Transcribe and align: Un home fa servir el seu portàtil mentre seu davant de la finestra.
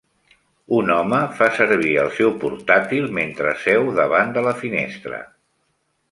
Un 0.75 0.87
home 0.93 1.17
fa 1.41 1.49
servir 1.57 1.91
el 2.03 2.09
seu 2.19 2.31
portàtil 2.43 3.05
mentre 3.17 3.51
seu 3.65 3.91
davant 3.99 4.33
de 4.39 4.43
la 4.47 4.55
finestra. 4.63 5.21